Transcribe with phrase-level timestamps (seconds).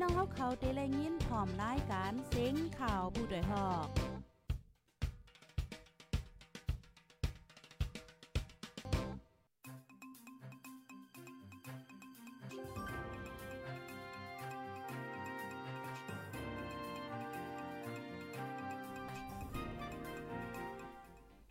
[0.00, 3.86] น้องเฮาเขาเตะแลยินพร้อมรายการเซ็งข่าวผู้ด้วยฮอก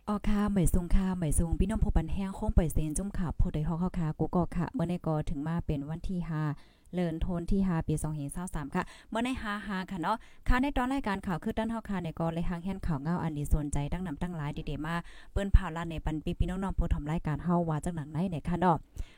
[0.08, 7.94] ออค่ะเหมยซุงค่ะเหมยซุงพี่น้องผู้ปันแห้งคงปล่อยเซนจุ่มค่ะผู้ใดฮอกเฮาค่ะกูก็ค่ะเมื่อในก็ถึงมาเป็นวันที่5 เลินโทนที่5ปี
[8.34, 10.16] 2523ค่ะเมื่อใน5 5ค่ะเนาะ
[10.48, 14.94] ค่ะในตอนรายการข่าวคือด้านเฮาค่ะในก็เลยหางแห่นข่าวเงาอันนี้สนใจตั้งนำตั้งหลายดีๆมา
[15.32, 18.76] เปิ้นผ่าลานในปันปีพี่น้องๆผู้ทำรายการเฮาว่าจังหนังไหนเนี่ยค่ะเนาะ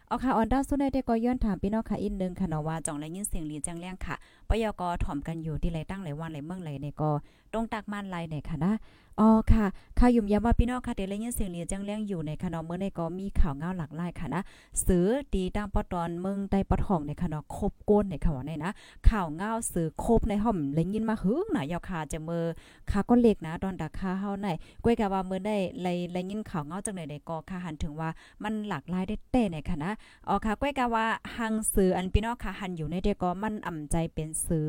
[0.09, 4.15] เอาค่ะออนด้าสุดได้ก็ย้อนถามพี่น้องค่ะอีกนึงค่ะเนาะว่าจ่องและยินเสียงลีจังแรงค่ะ
[4.48, 7.10] ปยกถ่อมกันอยู่ที่ไรตั้งไรวันไรเมืองไรในก็
[7.52, 8.73] ตรงตักมันไรเนี่ยค่ะนะ
[9.21, 9.66] อ๋อค่ะ
[9.98, 14.43] ข่าวยุ่มย้ำว่าพี่น้องค่ะเดี๋ยวเลยยินเสียงเรียจังแรงอยู่ในคณะเมื่อในก็มีข่าวเงาหลากหลายค่ะนะ
[14.87, 18.71] ซื้อดีตั้งปอตอนเมืองใต้ปอทองในคณะคบก้นในค่ะว่าในนะ
[19.09, 22.45] ข่าวเงาซื้อคบในห้อมเลยยินมาหึงน่ะยาวค่ะจะมือ
[22.91, 24.49] ค่ะก็เล็กนะตอนดักค่าเฮาใน
[24.85, 28.09] ก้วยกะว่ามื้อได้เลยเลยยินข่าวเงาจังได๋ในก็ค่ะหันถึงว่า
[28.43, 29.93] มันหลากหลายได้เต้ในค่ะนะ
[30.29, 34.69] อ๋อค่ะก้วยกะว่าหังซื้ออันพี่น้องค่ะหันอยู่ในเด็กก็มันอ่ำใจเป็นซื้อ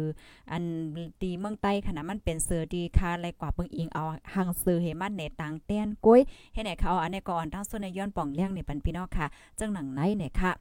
[0.52, 0.64] อัน
[1.22, 4.04] ดีเมืองใต้ค่ะนะมันเป็นซื้อดีค่ะไรกว่าเบิ่งอิงเอา
[4.48, 6.22] หังซื้อให้มันในต่างแต้นกุ้ย
[6.54, 9.26] เฮ็ดให้เขาอันนี้ก่อนทั้งส่วนในย้อนป่องเลี้ยงในปันพี่น้องค่ะ
[9.60, 10.54] จังหนังไหนเนี่ยค่ะ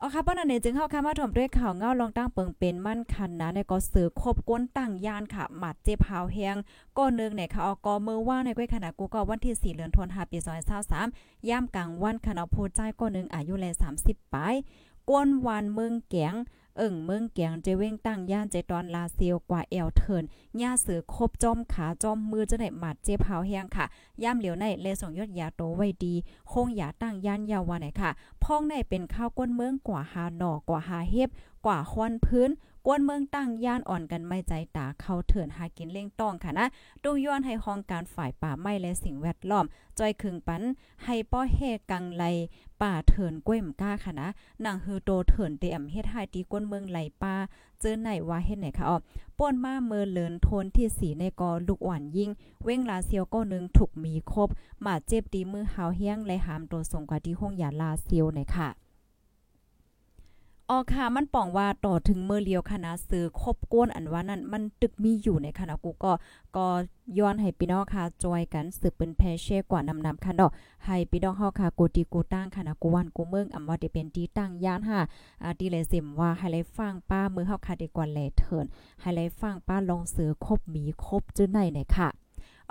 [0.00, 6.56] อ๋อค่ะป้อนันเนจึงเข้าค่ะมาถมด้วยข่าวเงาลองตั้งเปิงเป็นมั่นคันนะในก็สือครบก้นตั้งยานค่ะหมัดเจ็บหาวแฮง
[6.98, 10.38] ก็นึงเนี่ยค่ะออกมือว่าในก้อยขนาดกูก็วันที่ 4เดือนธันวาคมปี
[10.92, 13.66] 2023ย่ามกลางวันคณะผู้ใจก็นึงอายุแล
[14.00, 14.54] 30ปลาย
[15.10, 16.34] ก้นวานเมืองแกง
[16.78, 20.24] เอิ่งเมืองเกียงเจเว้งตั้งย่านเจตอนลาเซียวกว่าแอลเทิน
[20.60, 23.86] ย่าเสือคบจอมขาจอมมือจะได้หมัดเจ็บเผาแฮงค่ะ
[24.22, 26.14] ย่ามเหลียวในเลส่งยอดยาโตไว้ดี
[26.52, 28.10] คงอย่าตั้งย่านยาววันไหนค่ะ
[28.42, 31.28] พ้องในเป็นข้าวก้นเมืองกว่าหาหนอกว่าหาเฮ็บ
[31.66, 32.50] กว่าควันพื้น
[32.86, 36.66] กวนเมืองตั้งย่านอ่อนกันไม่ใจตาเข้าเถินหากินเล่งต้องค่ะนะ
[37.04, 39.64] ดูย้อนให้ห้องการฝ่ายป่าไม้และสิ่งแวดล้อม
[39.98, 40.62] จอยคึงปัน
[41.04, 41.58] ให้ป้อเฮ
[41.90, 42.24] กังไล
[42.82, 44.28] ป่าเถินก้วยมก้าค่ะนะ
[44.64, 47.34] นางฮือโตเถินเตมเฮ็ดให้ตีก้นเมืองไหลป่า
[47.80, 48.98] เจอไหนว่าเฮ็ดไหนคะอ๋อ
[49.38, 52.30] ป่นมาเมือเลินโทนที่สีในกอลูกหวานยิ่ง
[52.64, 54.48] เว้งลาเซียวก็นึงถูกมีครบ
[54.84, 58.68] มาเจ็บดีมือหาวเฮียงและหามตัวส่งกว่าที่ห้องยาลาเซียวไหนค่ะ
[60.70, 66.12] ออค่ะ มันป่องว่าต่อถึงเมื่อเลียวคณะซื้อครบก้นอันว่านั้น มันตึกมีอยู่ในคณะกูก็
[66.56, 66.66] ก็
[67.18, 70.50] ย้อนให้พี่น้องค่ะจอยกันสืบเป็นแพเช่กว่านำนำค่ะดอก
[70.86, 75.00] ให้พี่น้องเฮาค่ะกูตีกูตั้งค่ะนะกูวันกูเมืองอำว่าได้เป็นที่ตั้งย่านค่ะ
[75.42, 78.66] อ่าดีเลยสิมว่าให้เลยฟังป้ามือเฮาค่ะดีกว่าแลเถิน
[79.00, 82.08] ให้เลยฟังป้าลองซื้อครบมีครบจื้อไหนไหนค่ะ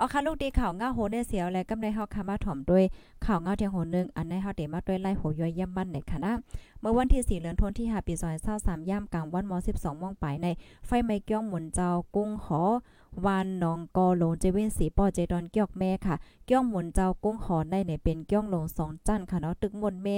[0.00, 2.84] อาค่ะลูกดีข่าวเงาโหได้เสียวและกำได้เฮาค่ะมาถ่อมด้วย
[3.24, 6.32] ข่าวเงาเทียงโหนึงอันในเฮาเดมาด้วยไล่โหย่อยย่ำมันในค่ะนะ
[6.80, 8.14] เมื่อวันที่4เดือนธันวาคมปี
[8.52, 10.46] 2023ย่ำกลางวันม12โมงปใน
[10.86, 12.62] ไฟไหม้เกี้ยงหมุนเจ้ากุ้งหอ
[13.24, 16.16] วานหนองกอโลเจเวนสีปอเจดอนเกียกแม่ค่ะ
[16.50, 20.08] เกี้ยงหมุนเจ้ากุ้งหอได้เนี่ยเป็นเกี้ยงลงสองจันค่ะเนาะตึกมนเม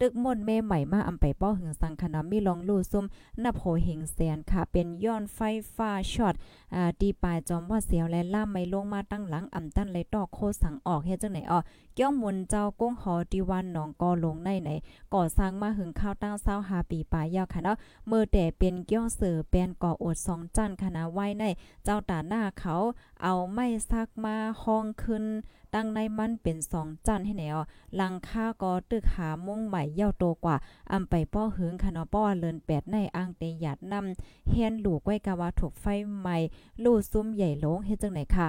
[0.00, 3.04] ตึกมนเมใหม่มาอำไปป้อหึงสังคณะมีลองลู่ซุ่ม
[3.42, 5.38] นับโหเหงแสนค่ะ เป็นย้อนไฟ
[5.76, 6.34] ฟ้าช็อต
[6.74, 11.58] อ่าดีปลายจอมว่าเสียวและล่ามไม่ลงมาตั้งหลังอำตั้นเลยตอกโคสังออกเฮ็ดจังไหนอ้อ
[11.94, 14.70] เกี้ยงหมุนเจ้ากุ้งหอดีวันหนองกอลงในไหน
[15.14, 17.76] ก่อสร้างมาหึงข้าวตั้งเศร้าหาปีปลายยาวค่ะเนาะ
[18.08, 21.44] เมื่อแต่เป็นเกี้ยวเสือเป็นก่ออดสองจันคณะไว้ใน
[21.84, 22.74] เจ้าตาหน้าเขา
[23.22, 25.24] เอาไม้ซักมาห้องขึ้น
[25.74, 27.58] ตั้งในมันเป็นสองจันให้แนว
[27.94, 30.56] หลังค่าก็ตึกหามุ่งใหม่เย่าโตกว่า
[30.92, 35.86] อำไปป้อหึงคณะป้อเลินแปดในอ่างเตหยาดนำเฮียนหลูกไว้กะว่าถูกไฟ
[36.18, 36.36] ใหม่
[36.84, 38.48] ลู่ซุ้มใหญ่ลงเฮ็ดจังไหนค่ะ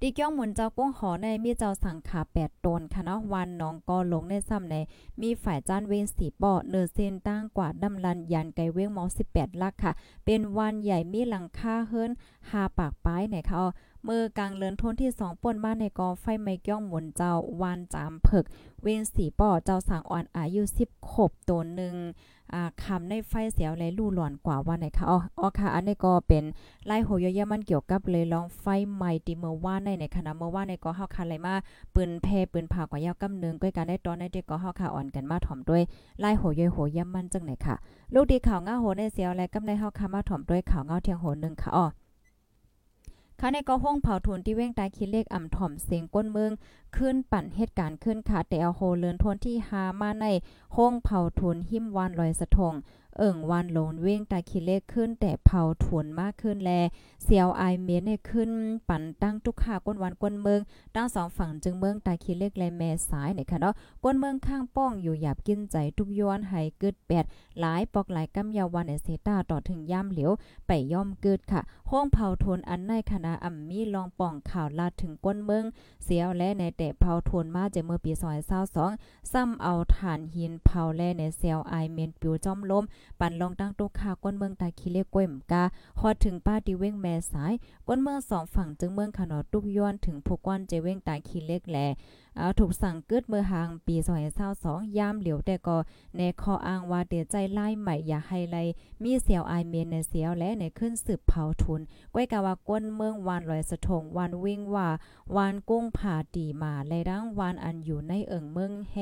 [0.00, 4.76] ดีเกี้ยงหมุนเจ้าก้งหอในมีเจ้าสังขาแปดตนค่ะเนาะวันน้องก็ลงในซ้ำใน
[5.20, 9.92] มีฝ่ายจ้านเวนสีปอเนอเซนตั้งกว่าดำลันยันไกเว้งมอ18ลักค่ะ
[10.24, 12.10] เป็นวันใหญ่มีหลังคาเฮิรน
[12.50, 13.64] หาปากป้ายไหนค่ะ
[14.08, 18.44] มือกลางเลินทนที่2ป่นบ้านในกอไฟไม้เกี้ยงหมุนเจ้าวานจามเผึก
[18.82, 21.94] เวนสีปอเจ้าสังอ่อนอายุ10ขบตัวหนึ่ง
[22.54, 26.44] อาคำในไฟเสียวแลลู่หลอนกว่าว่าไหนคะอ๋ออ๋อค่ะ อันนี้ก็เป็น
[26.86, 31.54] ไล่โหยยมันเกี่ยวกับเลยลองไฟใหม่ดีเมื่อว่าในในคณะเมื่อว่าในก็เฮาคันเลยมา
[31.94, 35.82] ปืนแพปืนผ่ากว่ายาวกำนึงก้อยการได้ตอนในเด็กก็เฮาค่ะอ่อนกันมาถ่อมด้วย
[36.20, 37.74] ไล่โหยโหยมันจังไหนค่ะ
[38.14, 41.86] ลูกดีข่าวง้าโหในเสียวและกำในเฮาค่ะมาถ่อมด้วยข่าวเงาเทียงโหนึงค่ะอ๋อ
[43.40, 46.52] ข้าในก็ห้องเผาทุนที่เว้งตายคิดเลขอ่ำถ่อมเสียงก้นเมือง
[46.96, 50.26] ขึ้นปั่นเหตุการณ์ขึ้นค่ะแต่เอาโฮเลินทนที่หามาใน
[50.76, 52.72] ห้องเผาทุนหิมวานลอยสะทง
[53.18, 56.72] เอิ่งวันโลนเว้งตาคิเลขขึ้น แต่เผาถวนมากขึ้นแล
[57.24, 58.50] เสียวไอเมียนเน่ขึ้น
[58.88, 60.60] ปั่นตั้งทุกขาก้นวันก้นเมือง
[60.94, 63.74] ตั้งสองฝั่งจึงเมืองตาคิเลขและแม่สายเนี่ยค่ะเนาะ
[64.04, 67.24] ก้นเมืองข้างป้องอยู่หยาบกินใจทุกย้อนให้เกิดแปด
[67.60, 70.32] หลายปอกหลายกำยาวันเอเซตาต่อถึงย่ำเหลียว
[70.66, 71.60] ไปย่อมเกิดค่ะ
[71.90, 75.64] ห้องเผาทนอันในคณะอ่ำมีลองป่องข่าวลาดถึงก้นเมือง
[76.04, 78.12] เสียวและในแต่เผาทนมาจากเมื่อปี
[78.72, 82.84] 2022ซ้ำเอาฐานหินเผาแลในเซลไอเมนปิวจอมล้ม
[83.20, 85.64] ปันลองตั้งตุกขาก้นเมืองตาคีเลก้วยมกา
[86.00, 87.52] ฮอดถึงป้าติเว้งแม่สาย
[87.88, 91.78] ก้นเมืองสองฝั่งจึงเมืองขนอตุกย้อนถึงผู้ก้อนเจเว้งตาคีเล็กแล
[92.38, 93.96] เอาถูกสั่งกิดเมื่อหางปี
[94.46, 95.78] 2022ยามเหลียวแต่ก็
[96.16, 98.56] ในคออ้างว่าเดือใจไล่ใหม่อย่าให้ไล
[99.02, 101.80] มีเสียวไอเมียนในเสียวและในขึ้นสืบเผาทุน
[102.14, 104.88] ก้วยกะว่าก้นเมืองวานลอยสะทงวานวิ่งว่า
[105.36, 108.96] วานกุ้งผาตีมาไลดังวานอันอยู่ในเอิงเมืองแฮ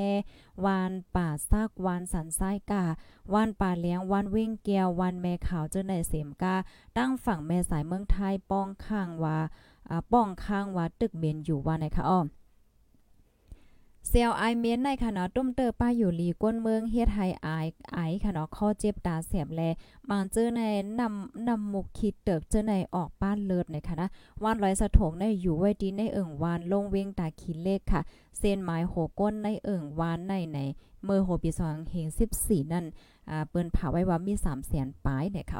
[0.64, 2.84] วานป่าซากวานสันซ้ายกา
[3.34, 6.54] วานป่าเลี้ยงวานวิ่งแก้ววานแม่ขาวเจ้าในเสมกา
[6.98, 9.38] ตั้งฝั่งแม่สายเมืองไทยป้องข้างว่า
[10.12, 12.20] ป้องข้างว่าตึกเมนอยู่ว่าไหนคะอ้อ
[14.08, 19.60] เซลไอเมนในคณะตุ้มเตอป้าอยู่ลีก้นเมืองเฮ็ดให้อายไอค่ะเนาะข้อเจ็บตาเสียบแล
[20.10, 20.62] บางเจอใน
[21.00, 24.08] นำนำมุกคิดเติกเจอในออกบ้านเลิศในค่ะนะ
[24.42, 28.00] วานร้อยสะถงในอยู่ไว้ดีในเอิ่งวานลงเวงตาคิดเลขค่ะ
[28.38, 30.58] เส้นหมายโหก้นในเอิ่งวานในใน
[31.04, 32.06] เมื่อโหปีสองเฮง
[32.40, 32.84] 14นั่น
[33.30, 35.58] อ่าเปิ้นเผาไว้ว่ามี3แสนปลายเนี่ยค่ะ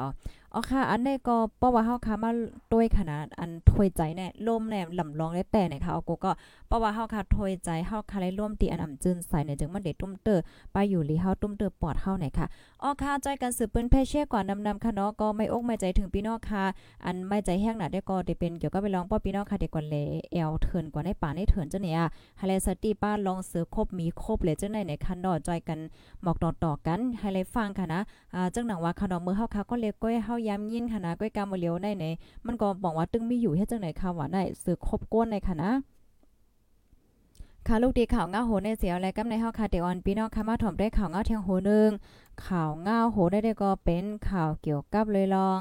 [0.53, 2.31] อ๋อค่ะ อันนี้ก็เพราะว่าเฮาค่ะมา
[2.71, 6.31] ต้วยขนาดอันถวยใจแน่ลมแน่ลำลองได้แต่เนี่ยค่ะเอากูก็
[6.67, 10.39] เพราะว่าเฮาค่ะถวยใจเฮาค่ะได้ร่วมตีอันอ่ำจืนใส่เนี่ยจึงมันเด็ดตุ้มเตอ
[10.73, 12.45] ไปอยู่ลีเฮาตุ้มเตอปอดเฮาเนี่ยค่ะ
[12.83, 16.63] อ๋อค่ะจอยกันสืบเปิ้นเพเช่ก่อนนำๆค่ะเนาะก็ไม่อกไม่ใจถึงพี่น้องค่ะ
[17.05, 21.99] อันไม่ใจแห้งหนาได้ก็ได้เป็นเกี่ยวกับไปลองป้อพี่น้องค่ะเด็กก่อนเลยแอลเถินกว่าในป่าในเถินเจ้าเนี่ย
[22.37, 25.79] ไฮไลท์สตีป้าลองเสือครบมีครบเลยเจ้าไหนในคันดอจอยกัน
[26.21, 28.01] หมอกต่อๆกันไฮไลท์ฟังค่ะนะ
[28.35, 32.05] อ่าจังหนังว่าค่ะดอกมือเฮาค่ะก็เลยก้อยเฮายามยินค่ะนะก้อยกามเลียวได้ไหน
[32.45, 35.71] มันก็บอกว่าตึงมีอยู่เฮ็ดจังไหนค่ะว่าได้สือครบก้นในค่ะนะ
[37.67, 41.89] ค่ะลูกดีข่าวเง้าโหในเสียวและกำในห้องคาเดออนพี่น้องค่ะมาถ่อมได้ข่าวเง้าเทียงโหนึง
[42.45, 45.59] ข่าวเง้าโหได้ได้ก็เป็นข่าวเกี่ยวกับเลยลอง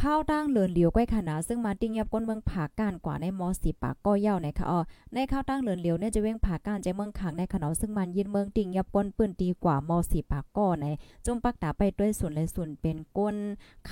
[0.00, 4.80] ข้าวตั้งเลินเหลียวก้อยขนาซึ่งมาติ้งยับก้นเมืองผาการกว่าในมอสีปากก็เย่าในค่ะอ๋อ
[5.14, 10.86] ในข้าวตั้งเลินเหลียวเนี่ยจะเว้งผาการใจเมืองขังในขนาซึ่งมันยินเมืองติ้งยับก้นปืนตีกว่ามอสีปากก็ใน
[11.26, 13.36] จมปักตาไปด้วยส่วนเลยส่วนเป็นก้น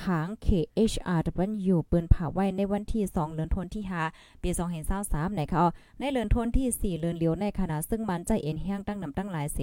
[0.00, 4.06] ขาง KHRW ปืนผาไว้ในวันที่ 2เดือนธันวาคม
[4.42, 4.50] ปี
[4.92, 5.68] 2023ในค่ะอ๋อ
[6.00, 9.58] ในเดือนธันที่ 4เดือนเหลียวในขณะซึ่งมันใจเอ็นแห้งตั้งนำตั้งหลายเส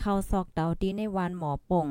[0.00, 1.86] เข้าซอกเตาดีในวันหมอป่ง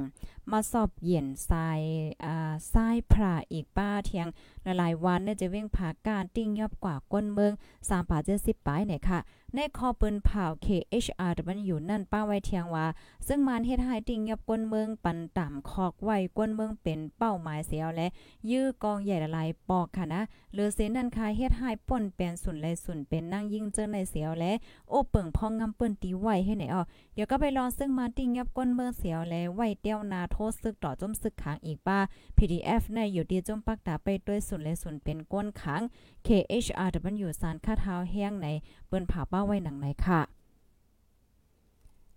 [0.52, 1.82] มาสอบเย็นทราย
[2.26, 4.28] อ่าทรายพระอีกป้าเทียง
[4.64, 9.20] หลายๆวันเนี่ยจะเว้งผาการติ้งยอบกว่าก้นเมือง3ป่า70ปลายเนี่ยค่ะ
[9.56, 12.86] ในคอปืนเผา KHR มันอยู่นั่นป้าไว้เทียงว่า
[13.28, 18.08] ซึ่งมันเฮ็ดให้ติ้งยอบก้นเมืองปันต่ำคอกไว้ก้นเมืองเป็นเป้าหมายเสียวและ
[18.52, 20.22] ยื้อกองใหญ่ละลายปอกค่ะนะ
[20.54, 24.52] หรือเสนั่นคายเฮ็ดให้ป่นเป็นสุนเลยสุนเป็นนั่งยิ่งเจอในเสียวและ
[24.90, 26.82] โอ้เปิงพองงำเปิ้นตีไว้ให้ไหนอ๋อ
[27.14, 32.00] เดี๋ยวก็ไปรอซึ่งมาติ้งยับก้นเมืองเสียวและไว้เตี้ยวนาโทษซึกต่อจมซึกขังอีกป้า
[32.38, 35.82] PDF ในอยู่ดีจมปักตาไปด้วยสุนและสุนเป็นก้นขัง
[36.28, 38.48] KHRW สารคาเท้าแห้งใน
[38.88, 40.22] เปิ้นผ่าป้าไว้หนังไหนค่ะ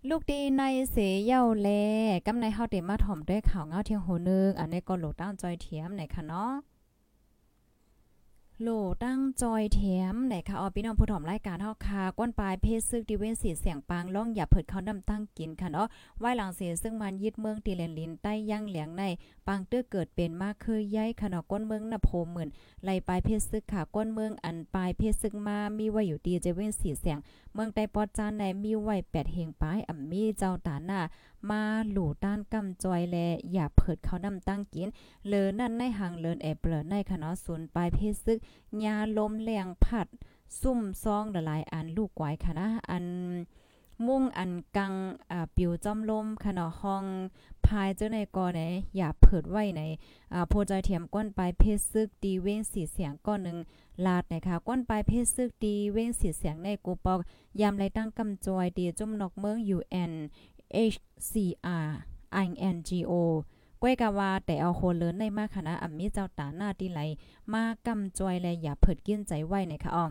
[0.09, 1.69] ลูกดีในเสเย่าแล
[2.25, 6.51] กำในเฮาเตมาถ่อมด้วยข่าวเงาเที่ยงโหนึงอันนี้ก็โหลดตั้งจอยเทียมไหนค่ะเนาะ
[8.63, 8.69] โหล
[9.03, 9.81] ตั้งจอยแถ
[10.13, 15.87] มไหนคะออพี่น้องผู้ถอมรายการเฮาค่ะก้นปลายเพศซึกดิเวนสีเสียงปางล่องอย่าเผิดเขานำตั้งกินค่ะเนาะ
[16.19, 19.03] ไว้หลังเสียซึ่งมันยึดเมืองตีเลนลินใต้ย่างเหลียงใน
[19.47, 22.49] ปางเตื้อเกิดเป็นมากคือย้ายค่ะเนาะก้นเมืองนโพหมื่น
[22.83, 27.17] ไหลปลายเพศซึกค่ะก้นเมืองอันปลายเพศซึกมามีไว้อยู่ดีเจเว้นสีเสียง
[27.53, 30.99] เมืองใต้ปอดจานในมีไว้8เฮงปลายอ่ำมีเจ้าตาหน้า
[31.49, 31.61] มา
[31.91, 33.17] หลู่ต้านกำจอยแล
[33.53, 34.87] อย่าเผิดเขานำตั้งกิน
[35.27, 38.37] เลอนั่นในหางเลินแอบเปลอในค่ะเนาะศูนย์ปลายเพศซึก
[38.83, 40.07] ยาลมแรงผัด
[40.61, 43.05] ซุ่มซองหลายอันลูกไว้ค่ะนะอัน
[44.07, 44.93] มุ่งอันกัง
[45.31, 47.05] อ่าปิวจอมลมค่ะเนาะห้อง
[47.65, 48.61] พายเจ้าในกอไหน
[48.95, 49.81] อย่าเผิดไว้ใน
[50.33, 53.57] อ่าโพใจเทียมก้นปลายเพศซึกดีเว้งสีเสียงก้อนหนึ่ง
[54.05, 57.19] ลาดนะคะก้นปลายเพศซึกดีเว้งสีเสียงในกูปอก
[57.61, 60.13] ยามไรตั้งกำจอยดีจมนอกเมือง UN
[60.93, 61.87] HCR
[62.43, 63.13] INGO
[63.81, 66.99] ก้วยกะว่าแต่เอาโคเลินในมาคณะอัมมีเจ้าตาหน้าที่ไหล
[67.53, 70.05] มากำจอยและอย่าเผิดเกี้ยนใจไว้นะคะอ๋อ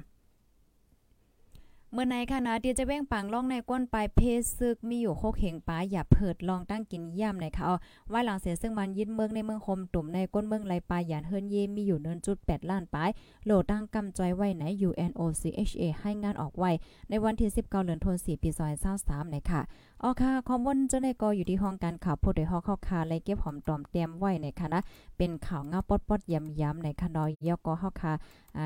[1.93, 7.77] เมื่อในคณะที่จะแบ่งปังล่องในก้นปลายเพศซึกมีอยู่โคกเหงป้าอย่าเพิดลองตั้งกินย่ำในค่ะเอา
[8.09, 13.11] ไว้หลังเสียซึ่งมันยึดเมืองในเมืองคมตุ่มในก้นเมืองไหลปลายหยานเฮิรนเยมีอยู่เนินจุด8ล้านปลาย
[13.45, 16.71] โหลตั้งกำจอยไว้ไหน UNOCHA ให้งานออกไว้
[17.09, 18.51] ในวันที่19เดือนธันวาคมปี
[18.91, 19.61] 2023ในค่ะ
[20.03, 24.81] อ๋อค่ะข้อมูลเจ้าในกออยู่ที่ห้องการข่าวผู้ใดฮอกข้าคาและเก็บหอมตอมเตรียมไว้ในค่ะนะ
[25.19, 28.13] เป็นข่าวเงาปอดๆย้ำๆในค่ะนอยกอเฮาคา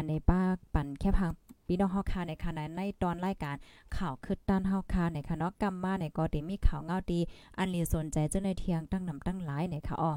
[0.08, 0.40] ในป้า
[0.74, 1.30] ปั่นแค่พัง
[1.72, 3.56] พี่น้องเฮาคาในค่ะในตอนรายการ
[3.96, 7.20] ข่าวคืดด้านเฮาคาในค่ะเนาะกำมาในก็ได้มีข่าวเงาดี
[7.58, 10.12] อันลีสนใจเจ้าในเทียงตั้งนำตั้งหลายในค่ะอ้อ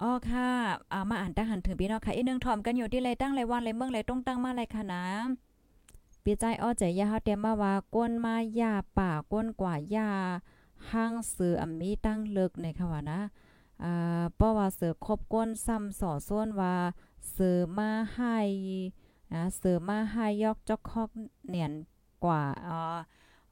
[0.00, 0.48] อ๋อค่ะ
[0.92, 5.04] อ่ามาอ่านตั้งหันถึงพี่น้องค่ะอีนึงถอมกันอยู่ที่ไรตั้งไรวันไรเมืองไรต้องตั้งมาไรค่ะนะ
[6.24, 10.10] ปีใจอ้อใจยาเฮาเตรียมมาว่าก้นมายาป่าก้นกว่ายา
[10.90, 13.20] ห้างซื้ออมีตั้งเลิกในค่ะว่านะ
[13.84, 16.74] อ่าเพราะว่าเสือครบก้นซ้ำสอส่วนว่า
[17.30, 18.36] เสือมาให้
[19.34, 21.10] นะเสือมาให้ยอกจอกคอก
[21.48, 21.72] เนียน
[22.24, 22.80] กว่าอ๋อ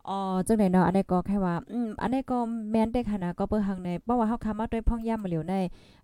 [0.09, 2.39] อ๋อจังได๋เนาะอันนี้ก็แค่ว่าอืมอันนี้ก็
[2.71, 5.55] แม่นได้ค่ะนะก็เปิ้นหังในเพราะว่าเฮาคามาด้วยพ่องย่ำมาเหลียวใน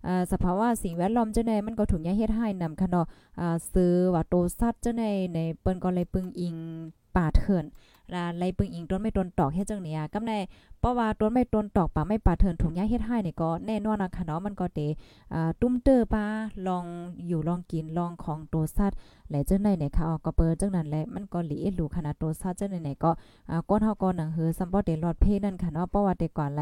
[0.07, 3.05] อ่อสภาวะสิ่งแวดล้อมจังได๋มันก็ถูกยาเฮ็ดให้นำค่ะเนาะ
[3.39, 6.55] อ่าซื้อว่าโตสัตว์จังได๋ในเปิ้นก็เลยปึงอิง
[7.15, 7.65] ป่าเถิน
[8.15, 10.33] ลาไลปึงอิงต้นไม่ต้นตอกเฮ็ดจังเนี่ยกำใน
[10.79, 14.79] เพราะว่าต้นไม่ต้นตอกป่าไม่ป่าเถินถูกยาเฮ็ดให้นี่ก็แน่นอนนะค่ะเนาะมันก็เต
[15.33, 16.23] อ่าตุ้มเตอปลา
[16.67, 16.85] ลอง
[17.27, 18.97] อยู่ลองกินลองของโตสัตว์
[19.31, 23.11] และจังได๋เนี่ยค่ะออกก็เปิดจังนั้นแหละมันก็หลีเอ็ดรู้ขนาดโตซาจังได๋เนี่ยก็
[23.49, 26.61] อ่าก้นเฮาก็หนังหือซัมบ่ได้รอดเพนั่นค่ะเนาะเพราะว่าแต่ก่อนไร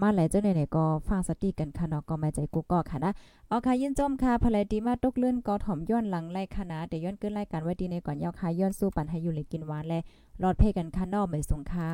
[0.00, 3.12] มาหลายจังได๋เนี่ยก็ฟังสติกันค่ะเนาะก็มาใจกูก็ค่ะนะ
[3.48, 9.98] เอาค่ะยินจมค่ะภรรยดีมาตกเลื่อนก็ถ่อมย้อนหลังไล่ค่ะเดี๋ยวย้อนขึ้นรายการไว้ดีในก่อนยาวค่ะย้อนสู้ปันให้อยู่เลยกินหวานและ
[10.42, 11.92] รอดเพกันค่ะนาะไม่สงค่ะ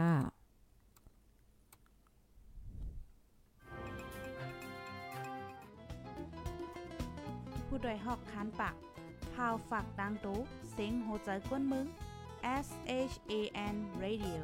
[7.67, 8.75] ผู้โดยหอกคานปาก
[9.35, 10.39] พาวฝากดังตู้
[10.73, 11.87] เซ็งโหใจกวนมึง
[12.67, 12.69] S
[13.11, 13.33] H A
[13.75, 14.41] N Radio